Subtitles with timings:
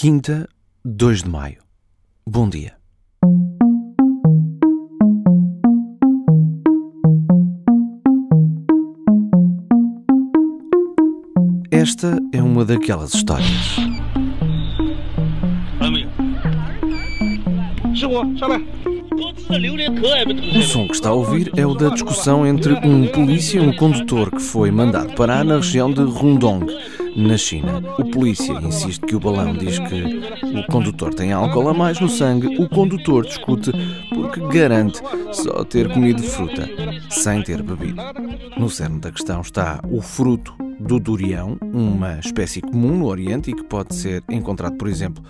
[0.00, 0.48] Quinta,
[0.82, 1.62] 2 de maio.
[2.26, 2.74] Bom dia.
[11.70, 13.76] Esta é uma daquelas histórias.
[15.80, 16.10] Amigo.
[17.94, 18.46] Chegou, já.
[19.20, 23.76] O som que está a ouvir é o da discussão entre um polícia e um
[23.76, 26.66] condutor que foi mandado parar na região de Rundong,
[27.14, 27.82] na China.
[27.98, 30.20] O polícia insiste que o balão diz que
[30.58, 33.72] o condutor tem álcool a mais no sangue, o condutor discute
[34.08, 36.66] porque garante só ter comido fruta
[37.10, 38.00] sem ter bebido.
[38.56, 43.54] No cerne da questão está o fruto do durião, uma espécie comum no Oriente e
[43.54, 45.22] que pode ser encontrado, por exemplo,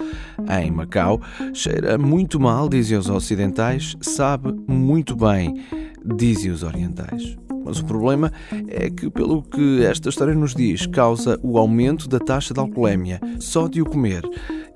[0.48, 1.20] em Macau.
[1.52, 5.62] Cheira muito mal, dizem os ocidentais, sabe muito bem,
[6.16, 7.36] dizem os orientais.
[7.64, 8.32] Mas o problema
[8.68, 13.20] é que, pelo que esta história nos diz, causa o aumento da taxa de alcoolemia,
[13.38, 14.22] só de o comer.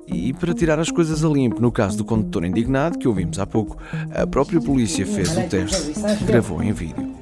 [0.07, 3.47] E para tirar as coisas a limpo, no caso do condutor indignado, que ouvimos há
[3.47, 3.79] pouco,
[4.15, 7.15] a própria polícia fez o teste que gravou em vídeo.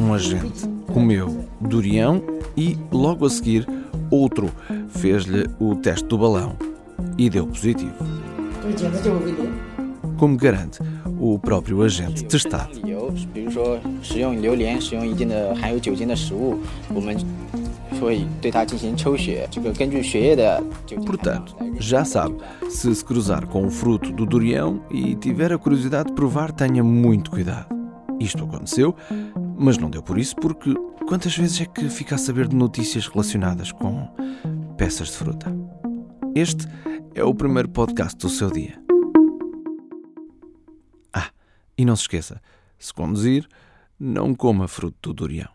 [0.00, 2.22] Um agente comeu durião
[2.56, 3.68] e, logo a seguir,
[4.12, 4.48] outro
[4.90, 6.56] fez-lhe o teste do balão
[7.18, 7.92] e deu positivo.
[10.16, 10.78] Como garante
[11.18, 12.80] o próprio agente testado.
[21.04, 22.36] Portanto, já sabe,
[22.68, 26.84] se se cruzar com o fruto do durião e tiver a curiosidade de provar, tenha
[26.84, 27.74] muito cuidado.
[28.20, 28.94] Isto aconteceu
[29.64, 30.74] mas não deu por isso, porque
[31.08, 34.14] quantas vezes é que fica a saber de notícias relacionadas com
[34.76, 35.50] peças de fruta?
[36.34, 36.66] Este
[37.14, 38.78] é o primeiro podcast do seu dia.
[41.10, 41.30] Ah,
[41.78, 42.42] e não se esqueça,
[42.78, 43.48] se conduzir,
[43.98, 45.53] não coma fruto do durião.